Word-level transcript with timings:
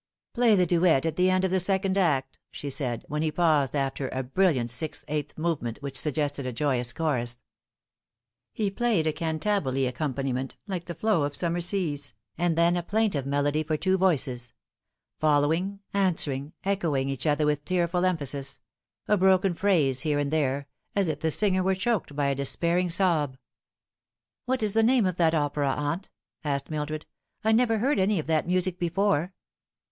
"Play 0.33 0.55
the 0.55 0.65
duet 0.65 1.05
at 1.05 1.15
the 1.15 1.29
end 1.29 1.45
of 1.45 1.51
the 1.51 1.59
second 1.59 1.95
aci," 1.95 2.23
she 2.49 2.71
said, 2.71 3.05
when 3.07 3.21
he 3.21 3.31
paused 3.31 3.75
after 3.75 4.09
a 4.09 4.23
brilliant 4.23 4.71
six 4.71 5.05
eight 5.07 5.37
movement 5.37 5.77
which 5.83 5.95
suggested 5.95 6.43
a 6.47 6.51
joyous 6.51 6.91
chorus. 6.91 7.37
He 8.51 8.71
played 8.71 9.05
a 9.05 9.13
cantabile 9.13 9.87
accompaniment, 9.87 10.57
like 10.65 10.85
the 10.85 10.95
flow 10.95 11.21
of 11.21 11.35
sum 11.35 11.53
mer 11.53 11.61
seas, 11.61 12.13
and 12.35 12.57
then 12.57 12.75
a 12.75 12.81
plaintive 12.81 13.27
melody 13.27 13.61
for 13.61 13.77
two 13.77 13.95
voices 13.95 14.53
following, 15.19 15.81
answering, 15.93 16.53
echoing 16.63 17.07
each 17.07 17.27
other 17.27 17.45
with 17.45 17.63
tearful 17.63 18.03
emphasis 18.03 18.59
a 19.07 19.17
broken 19.17 19.53
phrase 19.53 19.99
here 20.01 20.17
and 20.17 20.31
there, 20.31 20.67
as 20.95 21.09
if 21.09 21.19
the 21.19 21.29
singer 21.29 21.61
were 21.61 21.75
choked 21.75 22.15
by 22.15 22.25
a 22.25 22.33
despair 22.33 22.79
ing 22.79 22.89
sob" 22.89 23.37
What 24.47 24.63
is 24.63 24.73
the 24.73 24.81
name 24.81 25.05
of 25.05 25.17
the 25.17 25.35
opera, 25.37 25.69
aunt?" 25.69 26.09
asked 26.43 26.71
Mildred;" 26.71 27.05
I 27.43 27.51
never 27.51 27.77
heard 27.77 27.99
any 27.99 28.17
of 28.17 28.25
that 28.25 28.47
music 28.47 28.79
before." 28.79 29.35